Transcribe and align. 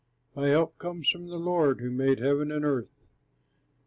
My 0.35 0.47
help 0.47 0.79
comes 0.79 1.07
from 1.09 1.27
the 1.27 1.37
Lord, 1.37 1.79
who 1.79 1.91
made 1.91 2.17
heaven 2.21 2.51
and 2.51 2.65
earth. 2.65 2.89